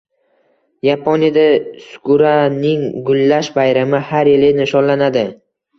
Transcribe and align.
Yaponiyada 0.87 1.43
sakuraning 1.85 2.83
gullash 3.11 3.55
bayrami 3.61 4.05
har 4.11 4.35
yili 4.35 4.55
nishonlanadi 4.65 5.31